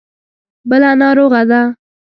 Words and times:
بله 0.69 0.89
ناروغه 1.01 1.41
ده. 1.49 1.61